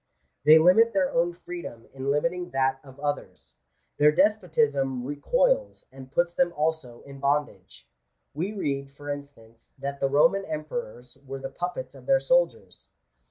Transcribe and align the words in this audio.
They 0.45 0.57
limit 0.57 0.93
their 0.93 1.11
own 1.13 1.31
freedom 1.35 1.87
in 1.93 2.09
limiting 2.09 2.49
that 2.49 2.79
of 2.83 2.99
others: 2.99 3.53
their 3.97 4.11
despotism 4.11 5.03
recoils, 5.03 5.85
and 5.91 6.11
puts 6.11 6.33
them 6.33 6.51
also 6.53 7.03
in 7.03 7.19
bondage. 7.19 7.87
We 8.33 8.51
read, 8.51 8.89
for 8.89 9.11
instance, 9.11 9.73
that 9.77 9.99
the 9.99 10.09
Roman 10.09 10.43
emperors 10.43 11.19
were 11.23 11.37
the 11.37 11.49
puppets 11.51 11.93
of 11.93 12.07
their 12.07 12.19
soldiers. 12.19 12.89